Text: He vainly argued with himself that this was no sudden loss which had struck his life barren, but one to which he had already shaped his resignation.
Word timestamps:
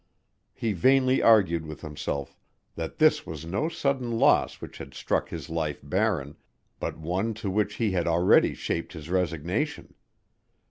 He 0.55 0.73
vainly 0.73 1.21
argued 1.21 1.63
with 1.63 1.81
himself 1.81 2.35
that 2.73 2.97
this 2.97 3.23
was 3.23 3.45
no 3.45 3.69
sudden 3.69 4.09
loss 4.17 4.59
which 4.59 4.79
had 4.79 4.95
struck 4.95 5.29
his 5.29 5.47
life 5.47 5.79
barren, 5.83 6.37
but 6.79 6.97
one 6.97 7.35
to 7.35 7.51
which 7.51 7.75
he 7.75 7.91
had 7.91 8.07
already 8.07 8.55
shaped 8.55 8.93
his 8.93 9.11
resignation. 9.11 9.93